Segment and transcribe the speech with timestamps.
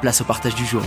[0.00, 0.82] place au partage du jour.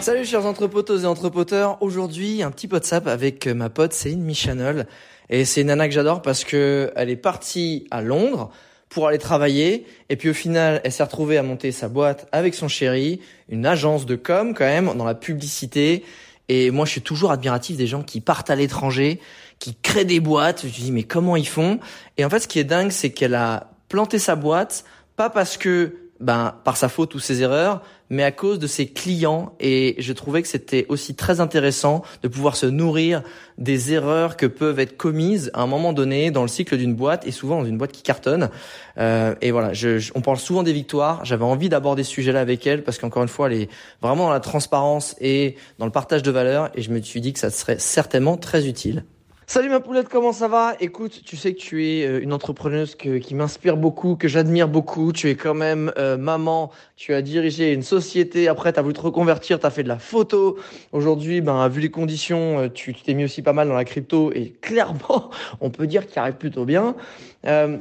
[0.00, 4.86] Salut chers entrepoteuses et entrepoteurs, aujourd'hui un petit WhatsApp avec ma pote Céline Michanol.
[5.28, 8.50] Et c'est une nana que j'adore parce que elle est partie à Londres
[8.88, 9.86] pour aller travailler.
[10.08, 13.66] Et puis au final elle s'est retrouvée à monter sa boîte avec son chéri, une
[13.66, 16.04] agence de com quand même dans la publicité.
[16.48, 19.20] Et moi je suis toujours admiratif des gens qui partent à l'étranger,
[19.58, 21.78] qui créent des boîtes, je me dis mais comment ils font?
[22.16, 24.84] Et en fait ce qui est dingue c'est qu'elle a planté sa boîte
[25.16, 28.86] pas parce que ben, par sa faute ou ses erreurs, mais à cause de ses
[28.86, 29.54] clients.
[29.58, 33.22] Et je trouvais que c'était aussi très intéressant de pouvoir se nourrir
[33.58, 37.26] des erreurs que peuvent être commises à un moment donné dans le cycle d'une boîte
[37.26, 38.50] et souvent dans une boîte qui cartonne.
[38.98, 41.24] Euh, et voilà, je, on parle souvent des victoires.
[41.24, 43.70] J'avais envie d'aborder ce sujet-là avec elle parce qu'encore une fois, elle est
[44.02, 46.70] vraiment dans la transparence et dans le partage de valeurs.
[46.74, 49.04] Et je me suis dit que ça serait certainement très utile.
[49.52, 50.76] Salut ma poulette, comment ça va?
[50.78, 55.12] Écoute, tu sais que tu es euh, une entrepreneuse qui m'inspire beaucoup, que j'admire beaucoup.
[55.12, 58.94] Tu es quand même euh, maman, tu as dirigé une société, après tu as voulu
[58.94, 60.56] te reconvertir, tu as fait de la photo.
[60.92, 64.30] Aujourd'hui, ben, vu les conditions, euh, tu t'es mis aussi pas mal dans la crypto
[64.32, 66.94] et clairement, on peut dire qu'il arrive plutôt bien.
[67.42, 67.78] mais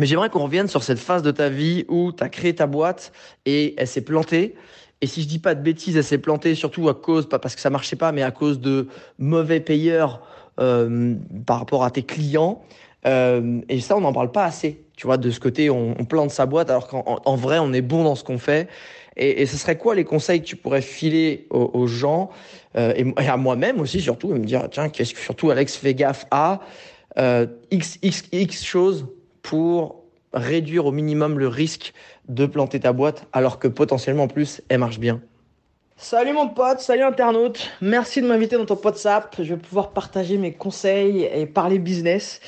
[0.00, 3.12] j'aimerais qu'on revienne sur cette phase de ta vie où tu as créé ta boîte
[3.46, 4.56] et elle s'est plantée.
[5.00, 7.54] Et si je dis pas de bêtises, elle s'est plantée surtout à cause, pas parce
[7.54, 8.88] que ça marchait pas, mais à cause de
[9.20, 10.22] mauvais payeurs
[10.58, 11.14] euh,
[11.46, 12.62] par rapport à tes clients.
[13.06, 14.82] Euh, et ça, on n'en parle pas assez.
[14.96, 18.02] Tu vois, de ce côté, on, plante sa boîte alors qu'en vrai, on est bon
[18.02, 18.68] dans ce qu'on fait.
[19.16, 22.30] Et, ce serait quoi les conseils que tu pourrais filer aux, gens
[22.76, 25.94] euh, et, à moi-même aussi surtout, et me dire tiens, qu'est-ce que surtout Alex fait
[25.94, 26.60] gaffe à
[27.70, 29.06] x x x choses
[29.42, 31.94] pour réduire au minimum le risque
[32.28, 35.20] de planter ta boîte alors que potentiellement en plus elle marche bien.
[36.00, 37.70] Salut mon pote, salut internaute.
[37.80, 39.34] Merci de m'inviter dans ton WhatsApp.
[39.36, 42.40] Je vais pouvoir partager mes conseils et parler business.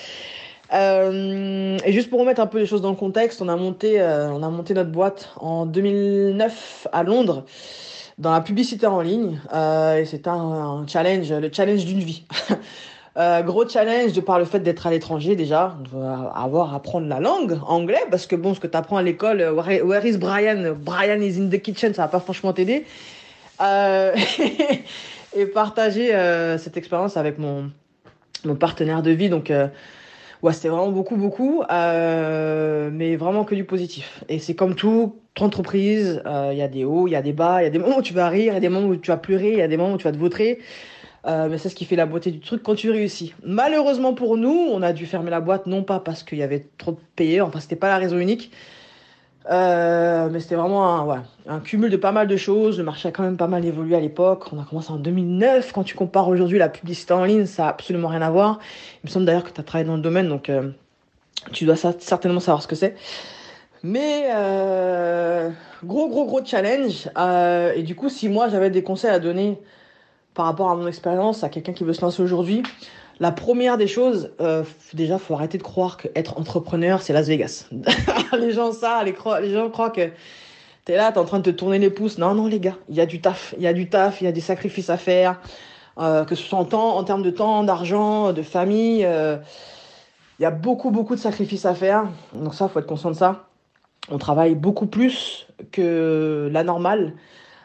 [0.72, 4.00] Euh, et juste pour remettre un peu les choses dans le contexte, on a monté,
[4.00, 7.44] euh, notre boîte en 2009 à Londres
[8.19, 9.41] dans la publicité en ligne.
[9.53, 12.22] Euh, et c'était un, challenge, le challenge d'une vie.
[13.44, 15.77] gros challenge de par le fait d'être à l'étranger déjà,
[16.37, 19.43] avoir à apprendre la langue anglais parce que bon, ce que tu apprends à l'école,
[19.43, 20.77] where is Brian?
[20.78, 22.87] Brian is in the kitchen, ça va pas franchement t'aider.
[23.60, 24.16] Euh,
[25.37, 27.71] et partager euh, cette expérience avec mon,
[28.44, 29.28] mon partenaire de vie.
[29.28, 29.69] Donc, euh,
[30.43, 34.25] ouais, c'était vraiment beaucoup, beaucoup, mais vraiment que du positif.
[34.28, 37.62] Et c'est comme tout, entreprise, il y a des hauts, il y a des bas,
[37.62, 38.97] il y a des moments où tu vas rire, il y a des moments où
[38.97, 40.59] tu vas pleurer, il y a des moments où tu vas te vautrer.
[41.25, 43.34] mais c'est ce qui fait la beauté du truc quand tu réussis.
[43.42, 46.66] Malheureusement pour nous, on a dû fermer la boîte, non pas parce qu'il y avait
[46.77, 48.50] trop de payeurs, enfin c'était pas la raison unique,
[49.49, 52.78] euh, mais c'était vraiment un, un cumul de pas mal de choses.
[52.78, 54.53] Le marché a quand même pas mal évolué à l'époque.
[54.53, 55.73] On a commencé en 2009.
[55.73, 58.59] Quand tu compares aujourd'hui la publicité en ligne, ça a absolument rien à voir.
[59.03, 60.71] Il me semble d'ailleurs que tu as travaillé dans le domaine, donc euh,
[61.53, 62.97] tu dois certainement savoir ce que c'est.
[63.83, 65.49] Mais euh,
[65.84, 67.09] gros, gros, gros challenge.
[67.75, 69.59] Et du coup, si moi j'avais des conseils à donner
[70.34, 72.62] par rapport à mon expérience à quelqu'un qui veut se lancer aujourd'hui,
[73.21, 74.65] la première des choses, euh,
[74.95, 77.67] déjà, faut arrêter de croire qu'être entrepreneur, c'est Las Vegas.
[78.39, 80.11] les gens ça, les, les gens croient que
[80.87, 82.17] t'es là, t'es en train de te tourner les pouces.
[82.17, 84.25] Non, non, les gars, il y a du taf, il y a du taf, il
[84.25, 85.39] y a des sacrifices à faire,
[85.99, 89.05] euh, que ce soit en termes de temps, d'argent, de famille.
[89.05, 89.37] Euh,
[90.39, 92.09] il y a beaucoup, beaucoup de sacrifices à faire.
[92.34, 93.45] Donc ça, faut être conscient de ça.
[94.11, 97.13] On travaille beaucoup plus que la normale.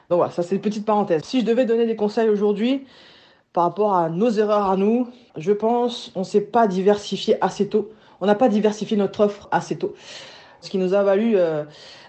[0.10, 1.24] Donc voilà, ça c'est une petite parenthèse.
[1.24, 2.86] Si je devais donner des conseils aujourd'hui,
[3.56, 5.08] par rapport à nos erreurs à nous,
[5.38, 7.90] je pense on ne s'est pas diversifié assez tôt.
[8.20, 9.96] On n'a pas diversifié notre offre assez tôt.
[10.60, 11.64] Ce qui nous a valu euh,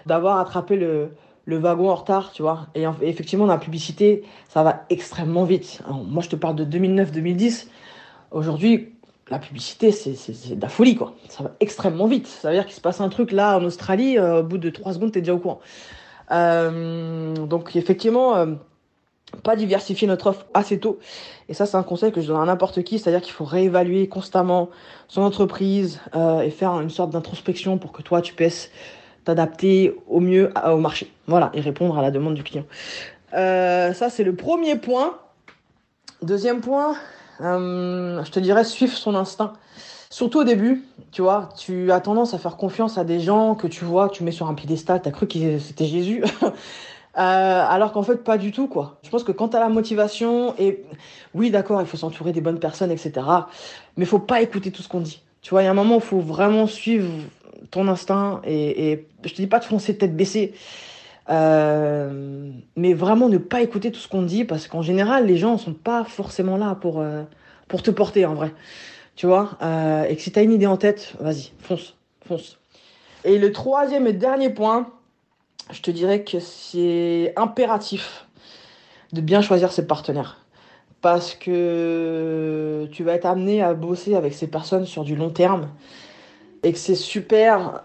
[0.05, 1.09] d'avoir attrapé le,
[1.47, 2.67] wagon en retard, tu vois.
[2.75, 5.81] Et, effectivement, dans la publicité, ça va extrêmement vite.
[5.89, 7.67] moi, je te parle de 2009-2010.
[8.31, 8.93] Aujourd'hui,
[9.29, 11.13] la publicité, c'est de la folie, quoi.
[11.29, 12.27] Ça va extrêmement vite.
[12.27, 14.69] Ça veut dire qu'il se passe un truc là en Australie, euh, au bout de
[14.69, 15.61] trois secondes, tu es déjà au courant.
[16.31, 18.35] Euh, donc, effectivement,
[19.43, 20.99] pas diversifier notre offre assez tôt.
[21.49, 24.07] Et ça, c'est un conseil que je donne à n'importe qui, c'est-à-dire qu'il faut réévaluer
[24.07, 24.69] constamment
[25.07, 25.99] son entreprise
[26.43, 28.71] et faire une sorte d'introspection pour que toi, tu puisses
[29.25, 31.11] t'adapter au mieux au marché.
[31.27, 32.65] Voilà, et répondre à la demande du client.
[33.31, 35.17] ça, c'est le premier point.
[36.21, 36.95] Deuxième point,
[37.41, 39.53] euh, je te dirais suivre son instinct.
[40.09, 43.67] Surtout au début, tu vois, tu as tendance à faire confiance à des gens que
[43.67, 46.23] tu vois, tu mets sur un piédestal, tu as cru que c'était Jésus.
[47.17, 48.99] Euh, alors qu'en fait, pas du tout, quoi.
[49.01, 50.83] Je pense que quand tu la motivation, et
[51.33, 53.25] oui, d'accord, il faut s'entourer des bonnes personnes, etc.
[53.95, 55.21] Mais faut pas écouter tout ce qu'on dit.
[55.41, 57.09] Tu vois, il y a un moment où faut vraiment suivre
[57.71, 60.53] ton instinct et, je te dis pas de foncer tête baissée.
[61.29, 65.57] Euh, mais vraiment ne pas écouter tout ce qu'on dit parce qu'en général, les gens
[65.57, 67.23] sont pas forcément là pour, euh,
[67.67, 68.53] pour te porter en vrai.
[69.15, 69.57] Tu vois
[70.07, 71.95] Et que si tu as une idée en tête, vas-y, fonce,
[72.27, 72.59] fonce.
[73.23, 74.91] Et le troisième et dernier point,
[75.71, 78.25] je te dirais que c'est impératif
[79.13, 80.37] de bien choisir ses partenaires.
[81.01, 85.69] Parce que tu vas être amené à bosser avec ces personnes sur du long terme.
[86.63, 87.83] Et que c'est super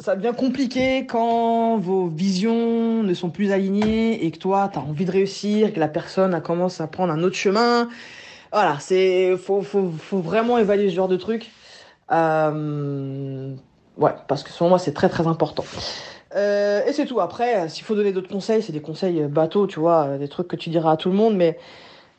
[0.00, 4.82] ça devient compliqué quand vos visions ne sont plus alignées et que toi, tu as
[4.82, 7.88] envie de réussir, que la personne commence à prendre un autre chemin.
[8.50, 11.50] Voilà, c'est faut, faut, faut vraiment évaluer ce genre de truc.
[12.10, 13.54] Euh,
[13.98, 15.64] ouais, parce que selon moi, c'est très très important.
[16.36, 17.20] Euh, et c'est tout.
[17.20, 20.56] Après, s'il faut donner d'autres conseils, c'est des conseils bateaux, tu vois, des trucs que
[20.56, 21.36] tu diras à tout le monde.
[21.36, 21.58] Mais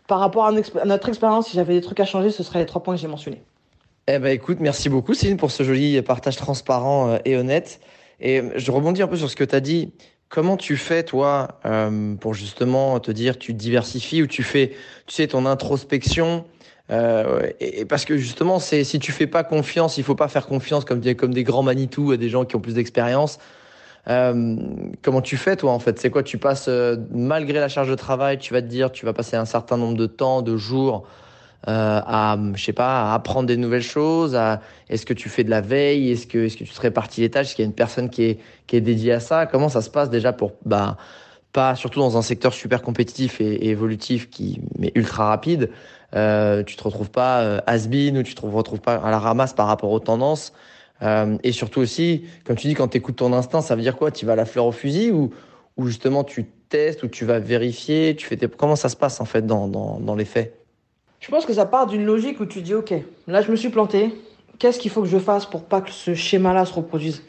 [0.08, 2.84] par rapport à notre expérience, si j'avais des trucs à changer, ce seraient les trois
[2.84, 3.42] points que j'ai mentionnés.
[4.08, 7.80] Eh ben écoute, merci beaucoup Céline pour ce joli partage transparent euh, et honnête.
[8.20, 9.94] Et je rebondis un peu sur ce que tu as dit.
[10.28, 14.72] Comment tu fais toi euh, pour justement te dire tu diversifies ou tu fais
[15.06, 16.46] tu sais ton introspection
[16.90, 20.48] euh, et, parce que justement c'est si tu fais pas confiance, il faut pas faire
[20.48, 23.40] confiance comme des comme des grands Manitou à des gens qui ont plus d'expérience.
[24.06, 26.00] Comment tu fais toi en fait?
[26.00, 26.24] C'est quoi?
[26.24, 26.70] Tu passes
[27.12, 29.98] malgré la charge de travail, tu vas te dire tu vas passer un certain nombre
[29.98, 31.06] de temps, de jours
[31.68, 35.44] euh, à, je sais pas, à apprendre des nouvelles choses à, Est-ce que tu fais
[35.44, 36.12] de la veille?
[36.12, 37.48] Est-ce que, est-ce que tu te répartis les tâches?
[37.48, 39.46] Est-ce qu'il y a une personne qui est, qui est dédiée à ça?
[39.46, 40.98] Comment ça se passe déjà pour, bah,
[41.54, 45.70] pas surtout dans un secteur super compétitif et, évolutif qui, mais ultra rapide.
[46.16, 49.54] Euh, tu te retrouves pas euh, has-been ou tu te retrouves pas à la ramasse
[49.54, 50.54] par rapport aux tendances.
[51.02, 53.98] Euh, et surtout aussi, comme tu dis, quand tu écoutes ton instinct, ça veut dire
[53.98, 54.12] quoi?
[54.12, 55.32] Tu vas à la fleur au fusil ou,
[55.78, 58.16] ou justement tu testes ou tu vas vérifier?
[58.16, 60.58] Tu fais comment ça se passe en fait dans, dans, dans les faits?
[61.20, 62.94] Je pense que ça part d'une logique où tu dis, ok,
[63.28, 64.14] là je me suis planté,
[64.60, 67.24] qu'est-ce qu'il faut que je fasse pour pas que ce schéma-là se reproduise?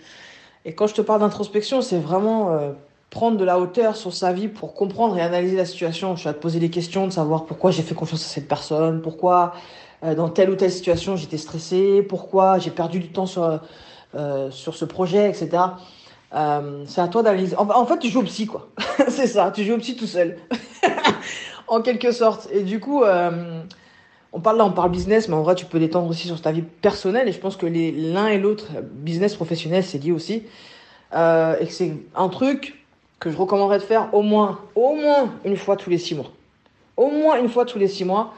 [0.64, 2.72] Et quand je te parle d'introspection, c'est vraiment euh,
[3.10, 6.14] prendre de la hauteur sur sa vie pour comprendre et analyser la situation.
[6.16, 9.02] Je vais te poser des questions, de savoir pourquoi j'ai fait confiance à cette personne,
[9.02, 9.54] pourquoi
[10.02, 13.60] dans telle ou telle situation j'étais stressé, pourquoi j'ai perdu du temps sur,
[14.14, 15.62] euh, sur ce projet, etc.
[16.86, 17.56] c'est à toi d'analyser.
[17.56, 18.68] En, fait, tu joues au psy, quoi.
[19.08, 20.38] c'est ça, tu joues au psy tout seul.
[21.68, 22.48] en quelque sorte.
[22.52, 23.04] Et du coup,
[24.32, 26.52] on parle là, on parle business, mais en vrai, tu peux l'étendre aussi sur ta
[26.52, 27.28] vie personnelle.
[27.28, 30.44] Et je pense que l'un et l'autre, business professionnel, c'est lié aussi.
[31.14, 32.82] Euh, et que c'est un truc
[33.20, 36.30] que je recommanderais de faire au moins, au moins une fois tous les six mois.
[36.96, 38.32] Au moins une fois tous les six mois,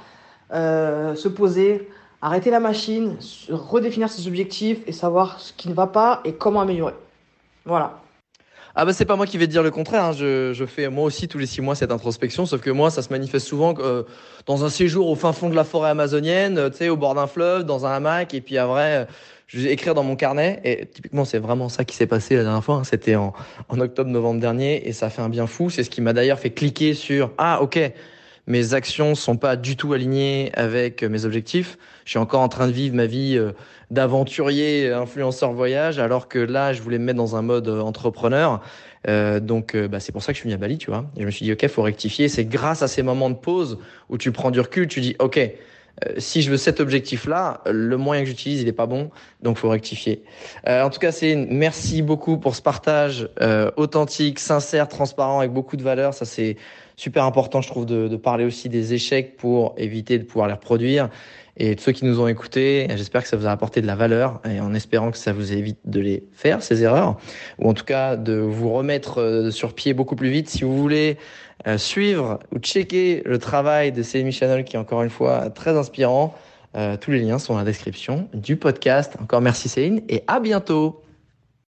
[0.52, 1.88] euh, se poser,
[2.22, 3.16] arrêter la machine,
[3.48, 6.94] redéfinir ses objectifs et savoir ce qui ne va pas et comment améliorer.
[7.64, 8.00] Voilà.
[8.76, 10.04] Ah bah c'est pas moi qui vais te dire le contraire.
[10.04, 10.12] Hein.
[10.12, 13.02] Je, je, fais moi aussi tous les six mois cette introspection, sauf que moi ça
[13.02, 14.02] se manifeste souvent euh,
[14.46, 17.14] dans un séjour au fin fond de la forêt amazonienne, euh, tu sais, au bord
[17.14, 19.04] d'un fleuve, dans un hamac, et puis après euh,
[19.46, 20.60] je vais écrire dans mon carnet.
[20.64, 22.76] Et typiquement c'est vraiment ça qui s'est passé la dernière fois.
[22.76, 22.84] Hein.
[22.84, 23.32] C'était en,
[23.68, 25.70] en octobre-novembre dernier, et ça fait un bien fou.
[25.70, 27.78] C'est ce qui m'a d'ailleurs fait cliquer sur ah ok
[28.46, 31.78] mes actions sont pas du tout alignées avec mes objectifs.
[32.04, 33.52] Je suis encore en train de vivre ma vie euh,
[33.90, 38.60] d'aventurier, influenceur voyage, alors que là, je voulais me mettre dans un mode euh, entrepreneur.
[39.08, 41.06] Euh, donc, bah, c'est pour ça que je suis venu à Bali, tu vois.
[41.16, 42.28] Et je me suis dit, ok, faut rectifier.
[42.28, 43.78] C'est grâce à ces moments de pause
[44.10, 45.40] où tu prends du recul, tu dis, ok,
[46.18, 49.10] si je veux cet objectif-là, le moyen que j'utilise, il est pas bon,
[49.42, 50.24] donc faut rectifier.
[50.66, 53.28] en tout cas, c'est merci beaucoup pour ce partage
[53.76, 56.12] authentique, sincère, transparent, avec beaucoup de valeur.
[56.12, 56.56] Ça, c'est
[56.96, 60.54] super important, je trouve, de, de, parler aussi des échecs pour éviter de pouvoir les
[60.54, 61.08] reproduire.
[61.56, 63.94] Et de ceux qui nous ont écoutés, j'espère que ça vous a apporté de la
[63.94, 67.16] valeur et en espérant que ça vous évite de les faire, ces erreurs,
[67.58, 70.48] ou en tout cas de vous remettre euh, sur pied beaucoup plus vite.
[70.48, 71.16] Si vous voulez
[71.68, 75.76] euh, suivre ou checker le travail de Céline Channel, qui est encore une fois très
[75.76, 76.34] inspirant,
[76.76, 79.14] euh, tous les liens sont dans la description du podcast.
[79.22, 81.03] Encore merci Céline et à bientôt.